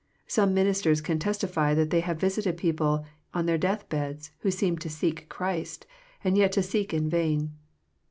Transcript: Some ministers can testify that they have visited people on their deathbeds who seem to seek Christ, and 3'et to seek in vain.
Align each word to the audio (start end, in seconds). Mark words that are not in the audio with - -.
Some 0.25 0.55
ministers 0.55 0.99
can 0.99 1.19
testify 1.19 1.75
that 1.75 1.91
they 1.91 1.99
have 1.99 2.19
visited 2.19 2.57
people 2.57 3.05
on 3.35 3.45
their 3.45 3.59
deathbeds 3.59 4.31
who 4.39 4.49
seem 4.49 4.79
to 4.79 4.89
seek 4.89 5.29
Christ, 5.29 5.85
and 6.23 6.35
3'et 6.35 6.51
to 6.53 6.63
seek 6.63 6.91
in 6.91 7.07
vain. 7.07 7.53